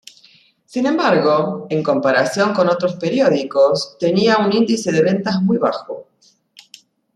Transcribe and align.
Sin 0.65 0.87
embargo, 0.87 1.67
en 1.69 1.83
comparación 1.83 2.53
con 2.53 2.67
otros 2.69 2.95
periódicos, 2.95 3.97
tenía 3.99 4.39
un 4.39 4.51
índice 4.51 4.91
de 4.91 5.03
ventas 5.03 5.39
muy 5.43 5.59
bajo. 5.59 6.07